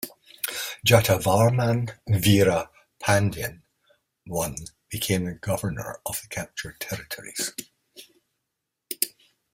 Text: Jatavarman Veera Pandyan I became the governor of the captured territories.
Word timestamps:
Jatavarman 0.83 1.93
Veera 2.07 2.69
Pandyan 2.99 3.61
I 4.35 4.55
became 4.89 5.25
the 5.25 5.35
governor 5.35 5.99
of 6.07 6.19
the 6.23 6.27
captured 6.27 6.79
territories. 6.79 7.51